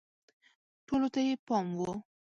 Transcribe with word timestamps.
ټولو 0.87 1.07
ته 1.13 1.19
یې 1.27 1.33
پام 1.47 1.67
و 1.77 1.79